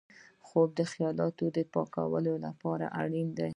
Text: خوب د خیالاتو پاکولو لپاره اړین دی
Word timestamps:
خوب 0.47 0.69
د 0.79 0.81
خیالاتو 0.91 1.45
پاکولو 1.73 2.33
لپاره 2.45 2.85
اړین 3.01 3.27
دی 3.37 3.49